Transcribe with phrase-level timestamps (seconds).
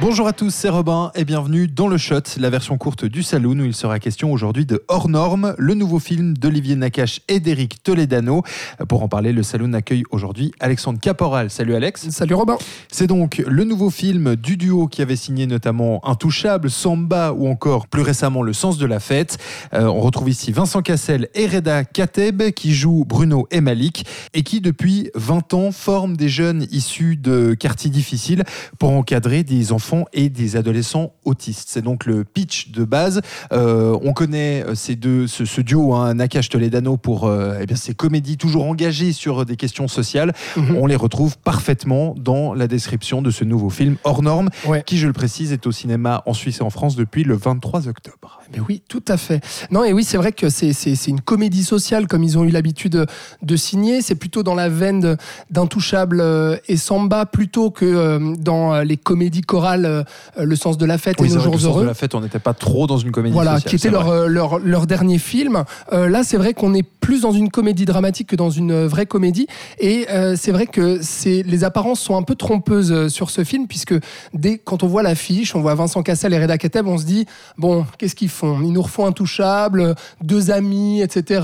[0.00, 3.58] Bonjour à tous, c'est Robin et bienvenue dans le Shot, la version courte du Saloon
[3.58, 7.82] où il sera question aujourd'hui de Hors Norme, le nouveau film d'Olivier Nakache et d'Éric
[7.82, 8.44] Toledano.
[8.88, 11.50] Pour en parler, le Saloon accueille aujourd'hui Alexandre Caporal.
[11.50, 12.10] Salut Alex.
[12.10, 12.58] Salut Robin.
[12.92, 17.88] C'est donc le nouveau film du duo qui avait signé notamment Intouchable, Samba ou encore
[17.88, 19.38] plus récemment Le Sens de la Fête.
[19.74, 24.44] Euh, on retrouve ici Vincent Cassel et Reda Kateb qui jouent Bruno et Malik et
[24.44, 28.44] qui depuis 20 ans forment des jeunes issus de quartiers difficiles
[28.78, 31.68] pour encadrer des enfants et des adolescents autistes.
[31.70, 33.20] C'est donc le pitch de base.
[33.52, 37.66] Euh, on connaît euh, ces deux, ce, ce duo, hein, Nakash Toledano, pour euh, eh
[37.66, 40.32] bien, ces comédies toujours engagées sur des questions sociales.
[40.56, 40.76] Mhm.
[40.76, 44.82] On les retrouve parfaitement dans la description de ce nouveau film hors norme, Ouais.
[44.84, 47.88] qui, je le précise, est au cinéma en Suisse et en France depuis le 23
[47.88, 48.37] octobre.
[48.52, 49.42] Mais oui, tout à fait.
[49.70, 52.44] Non, et oui, c'est vrai que c'est, c'est, c'est une comédie sociale comme ils ont
[52.44, 53.06] eu l'habitude de,
[53.42, 54.00] de signer.
[54.00, 55.16] C'est plutôt dans la veine
[55.50, 60.02] d'Intouchable euh, et Samba plutôt que euh, dans les comédies chorales euh,
[60.38, 61.82] Le sens de la fête Oui, et Nos jours le sens heureux.
[61.82, 64.04] de la fête, on n'était pas trop dans une comédie Voilà, sociale, qui était leur,
[64.04, 64.28] vrai.
[64.28, 65.64] leur, leur dernier film.
[65.92, 68.86] Euh, là, c'est vrai qu'on est plus dans une comédie dramatique que dans une euh,
[68.86, 69.46] vraie comédie.
[69.78, 73.66] Et euh, c'est vrai que les apparences sont un peu trompeuses euh, sur ce film,
[73.66, 73.94] puisque
[74.34, 77.24] dès quand on voit l'affiche, on voit Vincent Cassel et Reda Kateb, on se dit,
[77.56, 78.60] bon, qu'est-ce qu'ils font?
[78.60, 81.40] Ils nous refont Intouchable, deux amis, etc.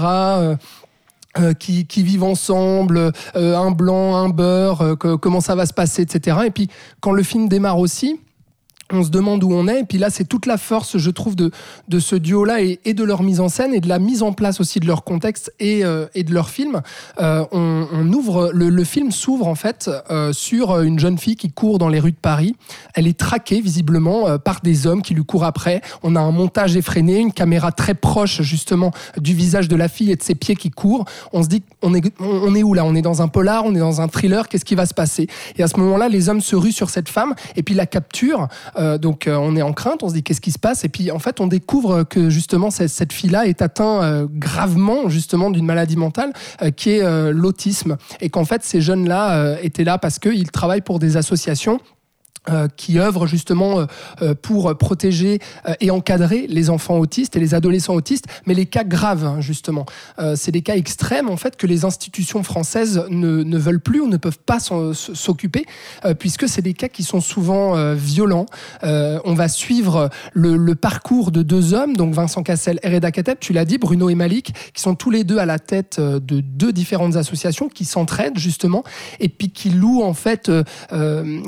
[1.58, 6.36] qui, qui vivent ensemble, un blanc, un beurre, comment ça va se passer, etc.
[6.44, 6.68] Et puis
[7.00, 8.20] quand le film démarre aussi,
[8.94, 9.80] on se demande où on est.
[9.80, 11.50] Et puis là, c'est toute la force, je trouve, de,
[11.88, 14.60] de ce duo-là et, de leur mise en scène et de la mise en place
[14.60, 16.82] aussi de leur contexte et, euh, et de leur film.
[17.20, 21.78] Euh, on, ouvre, le, film s'ouvre en fait euh, sur une jeune fille qui court
[21.78, 22.54] dans les rues de Paris.
[22.94, 25.80] Elle est traquée visiblement par des hommes qui lui courent après.
[26.02, 30.12] On a un montage effréné, une caméra très proche justement du visage de la fille
[30.12, 31.04] et de ses pieds qui courent.
[31.32, 32.84] On se dit, on est, on est où là?
[32.84, 34.48] On est dans un polar, on est dans un thriller.
[34.48, 35.26] Qu'est-ce qui va se passer?
[35.56, 38.48] Et à ce moment-là, les hommes se ruent sur cette femme et puis la capturent.
[38.84, 40.84] Euh, donc euh, on est en crainte, on se dit qu'est-ce qui se passe?
[40.84, 45.50] Et puis en fait, on découvre que justement cette, fille-là est atteinte euh, gravement justement
[45.50, 46.32] d'une maladie mentale
[46.76, 47.96] qui est l'autisme.
[48.20, 51.78] Et qu'en fait ces jeunes-là étaient là parce qu'ils travaillent pour des associations
[52.50, 53.86] euh, qui œuvrent justement euh,
[54.20, 55.38] euh, pour protéger
[55.80, 59.86] et encadrer les enfants autistes et les adolescents autistes, mais les cas graves hein, justement.
[60.34, 64.08] C'est des cas extrêmes en fait que les institutions françaises ne, ne veulent plus ou
[64.08, 65.64] ne peuvent pas s'occuper
[66.18, 68.46] puisque c'est des cas qui sont souvent violents.
[68.82, 73.38] On va suivre le, le parcours de deux hommes, donc Vincent Cassel et Reda Kateb,
[73.40, 76.40] tu l'as dit, Bruno et Malik, qui sont tous les deux à la tête de
[76.40, 78.84] deux différentes associations qui s'entraident justement
[79.20, 80.50] et puis qui louent en fait,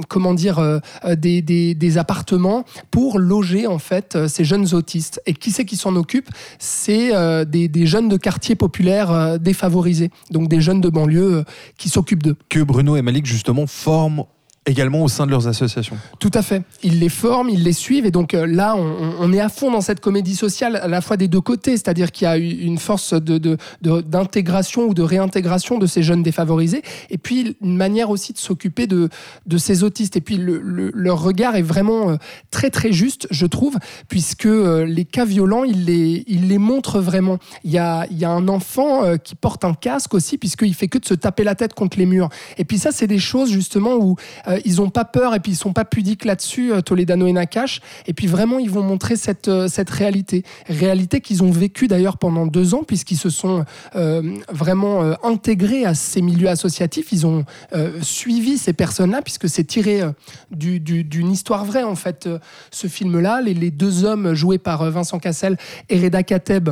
[0.09, 0.81] comment dire,
[1.17, 5.21] des, des- des appartements pour loger en fait euh, ces jeunes autistes.
[5.27, 6.29] Et qui c'est qui s'en occupe?
[6.59, 11.35] C'est euh, des, des jeunes de quartiers populaires euh, défavorisés, donc des jeunes de banlieue
[11.39, 11.45] euh,
[11.79, 12.37] qui s'occupent d'eux.
[12.49, 14.25] Que Bruno et Malik, justement, forment
[14.67, 15.97] également au sein de leurs associations.
[16.19, 16.63] Tout à fait.
[16.83, 18.05] Ils les forment, ils les suivent.
[18.07, 21.17] Et donc euh, là, on, est à fond dans cette comédie sociale, à la fois
[21.17, 21.73] des deux côtés.
[21.73, 26.03] C'est-à-dire qu'il y a une force de- de- de- d'intégration ou de réintégration de ces
[26.03, 26.83] jeunes défavorisés.
[27.11, 29.09] Et puis une manière aussi de s'occuper de,
[29.47, 30.17] de ces autistes.
[30.17, 32.17] Et puis le- le- leur regard est vraiment euh,
[32.51, 33.77] très très juste, je trouve,
[34.09, 37.39] puisque euh, les cas violents, ils les, ils les montrent vraiment.
[37.65, 40.99] Il y a, y a un enfant qui porte un casque aussi, puisqu'il fait que
[40.99, 42.29] de se taper la tête contre les murs.
[42.59, 44.17] Et puis ça, c'est des choses justement où
[44.65, 47.81] ils ont pas peur et puis ils sont pas pudiques là-dessus, euh, Toledano et Nakash.
[48.07, 50.43] Et puis vraiment, ils vont montrer cette, euh, cette réalité.
[50.69, 53.65] Réalité qu'ils ont vécue d'ailleurs pendant deux ans, puisqu'ils se sont
[53.95, 57.09] euh, vraiment euh, intégrés à ces milieux associatifs.
[57.13, 60.11] Ils ont euh, suivi ces personnes-là, puisque c'est tiré euh,
[60.51, 62.39] du- du- d'une histoire vraie, en fait, euh,
[62.71, 63.41] ce film-là.
[63.41, 65.57] Les, deux hommes joués par euh, Vincent Cassel
[65.89, 66.71] et Reda Kateb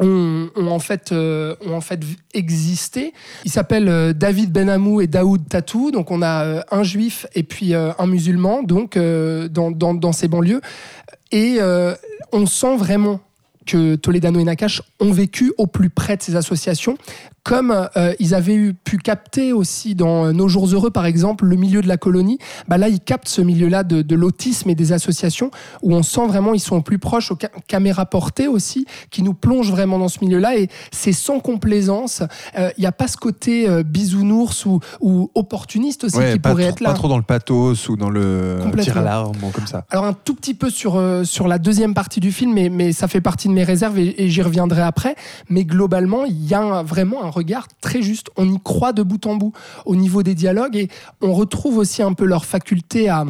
[0.00, 2.00] ont, en fait, euh, ont en fait
[2.34, 3.12] existé.
[3.44, 5.90] Ils s'appellent euh, David Benamou et Daoud Tatou.
[5.90, 10.28] Donc on a euh, un juif et puis un musulman donc dans, dans, dans ces
[10.28, 10.60] banlieues.
[11.32, 11.58] Et
[12.32, 13.20] on sent vraiment
[13.66, 16.96] que Toledano et Nakash ont vécu au plus près de ces associations,
[17.42, 21.46] comme euh, ils avaient eu, pu capter aussi dans euh, Nos Jours Heureux, par exemple,
[21.46, 22.38] le milieu de la colonie.
[22.68, 25.50] Bah là, ils captent ce milieu-là de, de l'autisme et des associations,
[25.82, 29.34] où on sent vraiment ils sont plus proches, aux ca- caméras portées aussi, qui nous
[29.34, 32.22] plongent vraiment dans ce milieu-là, et c'est sans complaisance.
[32.58, 36.38] Euh, Il n'y a pas ce côté euh, bisounours ou, ou opportuniste aussi Ouais, qui
[36.38, 36.90] pourrait trop, être là.
[36.90, 39.84] pas trop dans le pathos ou dans le tir à l'arme ou comme ça.
[39.90, 42.92] Alors un tout petit peu sur, euh, sur la deuxième partie du film, mais, mais
[42.92, 45.14] ça fait partie de mes réserves et, et j'y reviendrai après.
[45.48, 48.30] Mais globalement, il y a un- vraiment un regard très juste.
[48.36, 49.52] On y croit de bout en bout
[49.86, 50.88] au niveau des dialogues et
[51.20, 53.24] on retrouve aussi un peu leur faculté à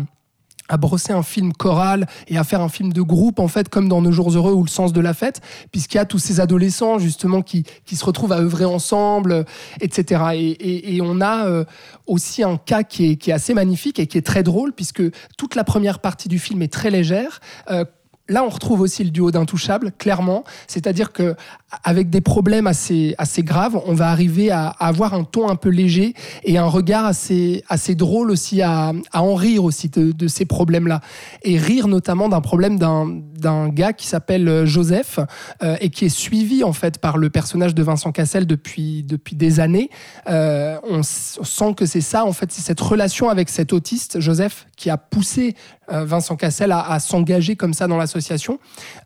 [0.71, 3.89] à brosser un film choral et à faire un film de groupe, en fait, comme
[3.89, 5.41] dans Nos Jours Heureux ou Le Sens de la Fête,
[5.73, 9.45] puisqu'il y a tous ces adolescents, justement, qui, qui se retrouvent à œuvrer ensemble,
[9.81, 10.23] etc.
[10.35, 11.65] Et, et, on a euh,
[12.07, 15.03] aussi un cas qui est, qui est, assez magnifique et qui est très drôle, puisque
[15.37, 17.41] toute la première partie du film est très légère.
[17.71, 17.85] Euh,
[18.31, 20.45] Là, on retrouve aussi le duo d'intouchables, clairement.
[20.69, 21.35] C'est-à-dire que
[21.83, 25.69] avec des problèmes assez, assez graves, on va arriver à, avoir un ton un peu
[25.69, 31.01] léger et un regard assez, assez drôle aussi, à, en rire aussi de, ces problèmes-là.
[31.43, 35.19] Et rire notamment d'un problème d'un gars qui s'appelle euh, Joseph
[35.63, 39.35] euh, et qui est suivi en fait par le personnage de Vincent Cassel depuis, depuis
[39.35, 39.91] des années.
[40.29, 44.67] Euh, on, sent que c'est ça, en fait, c'est cette relation avec cet autiste, Joseph,
[44.77, 45.57] qui a poussé
[45.89, 48.20] Vincent Cassel à, à s'engager comme ça dans la société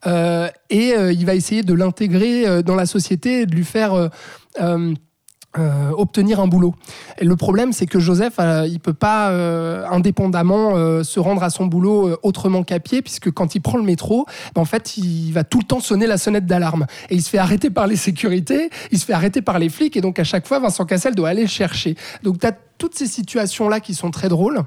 [0.07, 3.65] euh, et euh, il va essayer de l'intégrer euh, dans la société et de lui
[3.65, 4.11] faire
[5.97, 6.75] obtenir un boulot.
[7.19, 9.29] Et le problème, c'est que Joseph, il peut pas
[9.89, 14.27] indépendamment se rendre à son boulot autrement qu'à pied, puisque quand il prend le métro,
[14.55, 16.87] ben, en fait, il va tout le temps sonner la sonnette d'alarme.
[17.09, 19.97] Et il se fait arrêter par les sécurités, il se fait arrêter par les flics,
[19.97, 21.95] et donc à chaque fois, Vincent Cassel doit aller le chercher.
[22.25, 24.65] Donc tu as toutes ces situations-là qui sont très drôles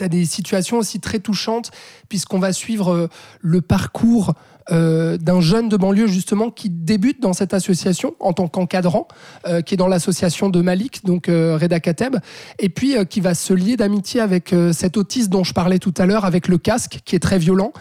[0.00, 1.70] tu as des situations aussi très touchantes,
[2.08, 3.08] puisqu'on va suivre euh,
[3.42, 4.32] le parcours
[4.70, 9.08] euh, d'un jeune de banlieue justement qui débute dans cette association en tant qu'encadrant,
[9.46, 12.16] euh, qui est dans l'association de Malik, donc Reda Kateb,
[12.58, 16.06] et puis qui va se lier d'amitié avec cet autiste dont je parlais tout à
[16.06, 17.72] l'heure, avec le casque, qui est très violent,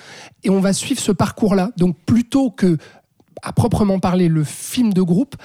[0.44, 1.72] et on va suivre ce parcours-là.
[1.77, 2.77] Donc plutôt que
[3.42, 5.36] à proprement parler le film de groupe,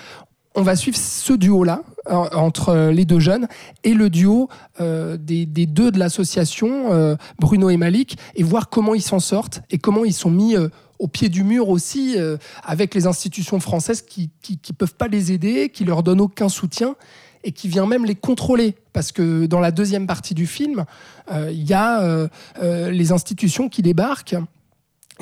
[0.54, 3.48] on va suivre ce duo-là entre les deux jeunes
[3.82, 4.48] et le duo
[4.80, 9.62] euh, des, deux de l'association, euh, Bruno et Malik, et voir comment ils s'en sortent
[9.70, 10.68] et comment ils sont mis euh,
[10.98, 12.16] au pied du mur aussi
[12.62, 16.94] avec les institutions françaises qui ne peuvent pas les aider, qui leur donnent aucun soutien
[17.42, 18.76] et qui vient même les contrôler.
[18.92, 20.84] Parce que dans la deuxième partie du film,
[21.32, 22.28] il y a
[22.62, 24.36] les institutions qui débarquent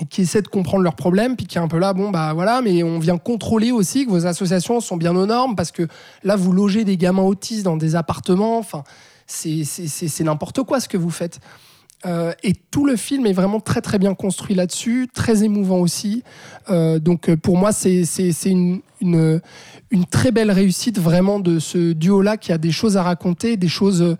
[0.08, 2.62] qui essaient de comprendre leurs problèmes, puis qui est un peu là, bon bah voilà,
[2.62, 5.86] mais on vient contrôler aussi que vos associations sont bien aux normes, parce que
[6.24, 8.84] là vous logez des gamins autistes dans des appartements, enfin
[9.26, 11.40] c'est n'importe quoi ce que vous faites.
[12.04, 16.24] Euh, et tout le film est vraiment très très bien construit là-dessus, très émouvant aussi.
[16.68, 18.02] Euh, donc euh, pour moi c'est
[18.44, 18.80] une,
[20.10, 24.16] très belle réussite vraiment de ce duo-là qui a des choses à raconter, des choses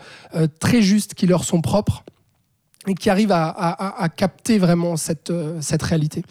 [0.61, 2.05] très justes qui leur sont propres
[2.87, 6.23] et qui arrive à, capter vraiment cette, euh, réalité.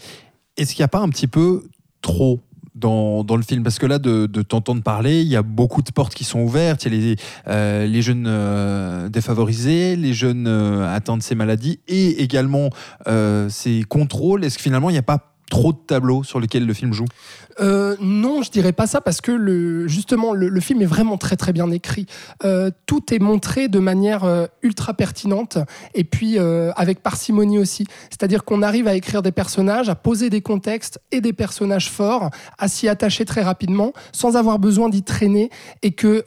[0.57, 1.63] Est-ce qu'il n'y a pas un petit peu
[2.01, 2.42] trop
[2.75, 3.63] dans, le film?
[3.63, 6.86] Parce que là, de, t'entendre parler, il y a beaucoup de portes qui sont ouvertes.
[6.86, 7.15] Il y a les,
[7.48, 12.69] euh, jeunes euh, défavorisés, les jeunes atteints de ces maladies et également
[13.50, 14.44] ces contrôles.
[14.44, 17.06] Est-ce que finalement, il n'y a pas trop de tableaux sur lesquels le film joue
[17.59, 21.36] euh, Non, je dirais pas ça parce que le, justement le, film est vraiment très
[21.36, 22.07] très bien écrit.
[22.45, 25.57] Euh, tout est montré de manière euh, ultra pertinente
[25.94, 27.86] et puis avec parcimonie aussi.
[28.09, 32.30] C'est-à-dire qu'on arrive à écrire des personnages, à poser des contextes et des personnages forts,
[32.57, 35.50] à s'y attacher très rapidement sans avoir besoin d'y traîner
[35.81, 36.24] et que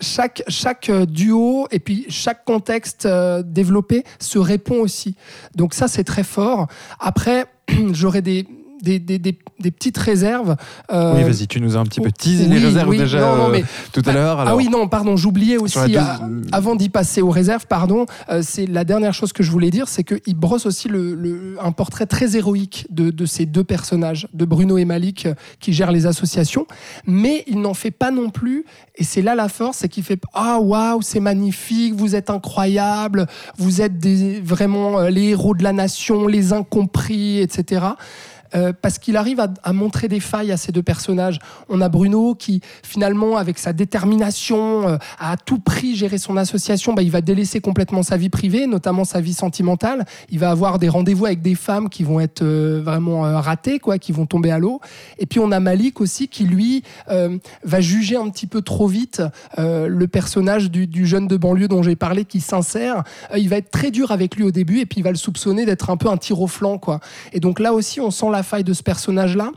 [0.00, 3.08] chaque, chaque duo et puis chaque contexte
[3.44, 5.16] développé se répond aussi.
[5.56, 6.68] Donc ça, c'est très fort.
[7.00, 7.46] Après,
[7.92, 8.46] j'aurais des,
[8.84, 10.56] des, des, des, petites réserves.
[10.92, 14.02] Euh, oui, vas-y, tu nous as un petit peu teasé les réserves déjà euh, tout
[14.06, 14.40] à l'heure.
[14.40, 15.78] Ah oui, non, pardon, j'oubliais aussi,
[16.52, 19.88] avant d'y passer aux réserves, pardon, euh, c'est la dernière chose que je voulais dire,
[19.88, 24.44] c'est qu'il brosse aussi le, un portrait très héroïque de, de, ces deux personnages, de
[24.44, 25.26] Bruno et Malik,
[25.60, 26.66] qui gèrent les associations,
[27.06, 28.64] mais il n'en fait pas non plus,
[28.96, 33.26] et c'est là la force, c'est qu'il fait Ah, waouh, c'est magnifique, vous êtes incroyable,
[33.56, 37.86] vous êtes des, vraiment les héros de la nation, les incompris, etc.
[38.54, 41.38] Euh, parce qu'il arrive à, montrer des failles à ces deux personnages.
[41.68, 46.94] On a Bruno qui, finalement, avec sa détermination, euh, à tout prix géré son association,
[46.94, 50.04] bah, il va délaisser complètement sa vie privée, notamment sa vie sentimentale.
[50.30, 53.98] Il va avoir des rendez-vous avec des femmes qui vont être euh, vraiment ratées, quoi,
[53.98, 54.80] qui vont tomber à l'eau.
[55.18, 59.22] Et puis on a Malik aussi qui, lui, va juger un petit peu trop vite
[59.56, 63.02] le personnage du, du, jeune de banlieue dont j'ai parlé, qui s'insère.
[63.36, 65.64] il va être très dur avec lui au début et puis il va le soupçonner
[65.64, 66.78] d'être un peu un tir au flanc.
[66.78, 67.00] Quoi.
[67.32, 69.50] Et donc là aussi, on sent la faille de ce personnage-là.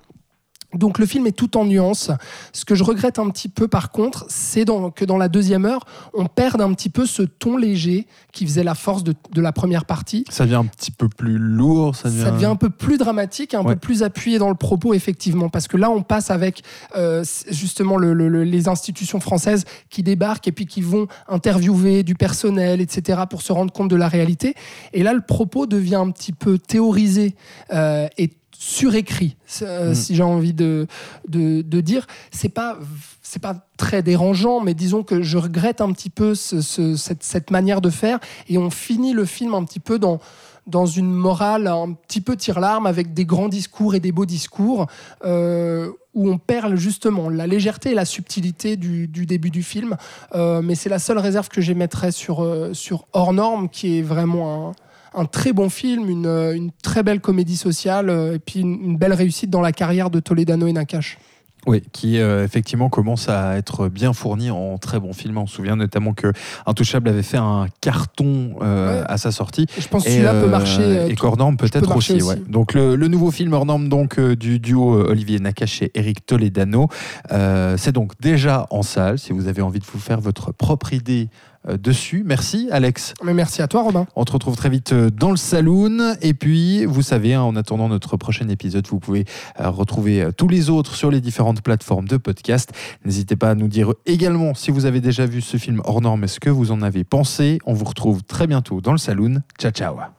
[0.73, 2.11] Donc le film est tout en nuances.
[2.51, 4.65] Ce que je regrette un petit peu par contre, c'est
[4.95, 8.63] que dans la deuxième heure, on perde un petit peu ce ton léger qui faisait
[8.63, 10.25] la force de, la première partie.
[10.29, 11.95] Ça devient un petit peu plus lourd.
[11.95, 15.47] Ça devient, un peu plus dramatique, un peu plus appuyé dans le propos effectivement.
[15.47, 16.63] Parce que là, on passe avec
[16.97, 23.21] euh, justement les institutions françaises qui débarquent et puis qui vont interviewer du personnel, etc.
[23.29, 24.53] pour se rendre compte de la réalité.
[24.91, 27.35] Et là, le propos devient un petit peu théorisé
[27.71, 29.95] euh, et surécrit, euh, Mm.
[29.95, 30.87] si j'ai envie de,
[31.27, 32.07] de, de dire.
[32.31, 32.77] C'est pas
[33.21, 37.23] c'est pas très dérangeant, mais disons que je regrette un petit peu ce- ce- cette,
[37.23, 40.19] cette manière de faire et on finit le film un petit peu dans
[40.65, 44.87] dans une morale un petit peu tire-larme avec des grands discours et des beaux discours
[45.23, 49.95] euh, où on perd justement la légèreté et la subtilité du, du début du film.
[50.35, 54.01] Euh, mais c'est la seule réserve que j'émettrais sur, euh, sur Hors Norme, qui est
[54.01, 54.71] vraiment un,
[55.17, 58.79] un très bon film, une, euh, une très belle comédie sociale euh, et puis une,
[58.83, 61.17] une belle réussite dans la carrière de Toledano et Nakash.
[61.65, 65.37] Oui, qui euh, effectivement commence à être bien fourni en très bons films.
[65.37, 66.31] On se souvient notamment que
[66.65, 69.05] Intouchable avait fait un carton euh, Ouais.
[69.09, 69.65] à sa sortie.
[69.77, 71.07] Et je pense que celui-là peut marcher.
[71.11, 72.23] et tout- hors norme peut-être peut aussi, aussi.
[72.23, 72.37] ouais.
[72.47, 76.87] Donc le, le nouveau film hors norme donc du duo Olivier Nakache et Eric Toledano,
[77.29, 79.19] c'est donc déjà en salle.
[79.19, 81.27] Si vous avez envie de vous faire votre propre idée
[81.75, 83.13] dessus, merci Alex.
[83.23, 84.07] Mais merci à toi, Robin.
[84.15, 86.15] On te retrouve très vite euh, dans le saloon.
[86.21, 89.25] Et puis, vous savez, hein, en attendant notre prochain épisode, vous pouvez
[89.59, 92.71] euh, retrouver euh, tous les autres sur les différentes plateformes de podcast.
[93.05, 96.23] N'hésitez pas à nous dire également si vous avez déjà vu ce film hors norme
[96.23, 97.59] et ce que vous en avez pensé?
[97.65, 99.41] On vous retrouve très bientôt dans le saloon.
[99.59, 100.16] Ciao, ciao.